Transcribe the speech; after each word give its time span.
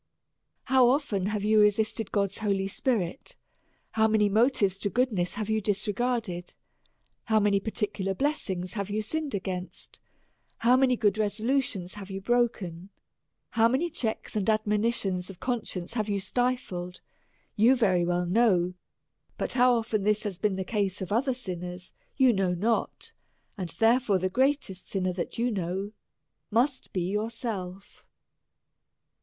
How 0.63 0.87
often 0.89 1.25
you 1.25 1.29
have 1.29 1.43
resisted 1.43 2.11
God's 2.11 2.39
holy 2.39 2.67
Spirit; 2.67 3.35
how 3.91 4.07
many 4.07 4.29
motives 4.29 4.79
to 4.79 4.89
goodness 4.89 5.37
you 5.37 5.37
have 5.45 5.63
disregarded; 5.63 6.55
how 7.25 7.39
many 7.39 7.59
particular 7.59 8.15
blessings 8.15 8.75
you 8.75 8.77
have 8.77 9.05
sinned 9.05 9.35
against; 9.35 9.99
how 10.57 10.75
many 10.75 10.95
good 10.97 11.19
resolutions 11.19 11.97
you 11.97 11.99
have 12.15 12.23
broken; 12.23 12.89
how 13.51 13.67
many 13.67 13.91
checks 13.91 14.35
and 14.35 14.49
admonitions 14.49 15.29
of 15.29 15.39
conscience 15.39 15.95
you 15.95 16.01
have 16.15 16.23
stifled, 16.23 16.99
you 17.55 17.75
very 17.75 18.03
well 18.03 18.25
know: 18.25 18.73
but 19.37 19.53
how 19.53 19.71
often 19.75 20.01
this 20.01 20.23
has 20.23 20.39
been 20.39 20.55
the 20.55 20.63
case 20.63 21.03
of 21.03 21.11
other 21.11 21.35
sinners, 21.35 21.93
you 22.17 22.33
know 22.33 22.55
not; 22.55 23.11
and, 23.55 23.69
therefore, 23.69 24.17
the 24.17 24.29
greatest 24.29 24.89
sinner 24.89 25.13
that 25.13 25.37
you 25.37 25.51
know 25.51 25.91
must 26.49 26.91
be 26.91 27.03
yourself. 27.07 28.03